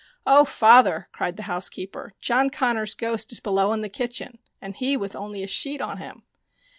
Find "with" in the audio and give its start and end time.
4.97-5.15